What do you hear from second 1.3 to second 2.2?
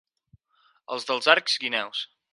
Arcs, guineus.